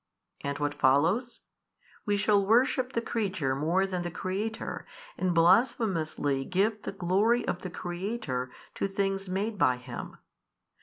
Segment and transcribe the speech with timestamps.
[0.43, 1.41] And what follows?
[2.07, 7.61] we shall worship the creature more than the Creator, and blasphemously give the glory of
[7.61, 10.17] the Creator to things made by Him.